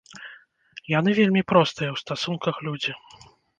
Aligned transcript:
Яны 0.99 1.09
вельмі 1.19 1.45
простыя 1.53 1.89
ў 1.93 1.97
стасунках 2.05 2.55
людзі. 2.71 2.91